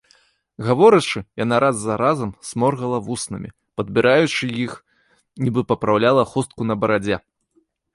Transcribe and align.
Гаворачы, 0.69 1.19
яна 1.43 1.55
раз 1.65 1.75
за 1.81 1.97
разам 2.03 2.33
сморгала 2.49 2.99
вуснамі, 3.11 3.49
падбіраючы 3.81 4.53
іх, 4.67 4.71
нібы 5.47 5.61
папраўляла 5.75 6.31
хустку 6.37 6.61
на 6.73 6.85
барадзе. 6.85 7.15